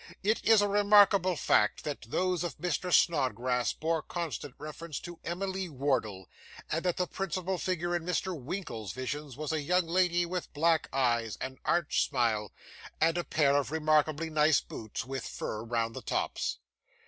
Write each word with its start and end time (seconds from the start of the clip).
It 0.23 0.43
is 0.43 0.63
a 0.63 0.67
remarkable 0.67 1.35
fact 1.35 1.83
that 1.83 2.01
those 2.09 2.43
of 2.43 2.57
Mr. 2.57 2.91
Snodgrass 2.91 3.73
bore 3.73 4.01
constant 4.01 4.55
reference 4.57 4.99
to 5.01 5.19
Emily 5.23 5.69
Wardle; 5.69 6.27
and 6.71 6.83
that 6.85 6.97
the 6.97 7.05
principal 7.05 7.59
figure 7.59 7.95
in 7.95 8.03
Mr. 8.03 8.35
Winkle's 8.35 8.93
visions 8.93 9.37
was 9.37 9.51
a 9.51 9.61
young 9.61 9.85
lady 9.85 10.25
with 10.25 10.51
black 10.53 10.89
eyes, 10.91 11.37
and 11.39 11.59
arch 11.65 12.03
smile, 12.03 12.51
and 12.99 13.15
a 13.15 13.23
pair 13.23 13.55
of 13.55 13.69
remarkably 13.69 14.31
nice 14.31 14.59
boots 14.59 15.05
with 15.05 15.23
fur 15.27 15.63
round 15.63 15.95
the 15.95 16.01
tops. 16.01 16.57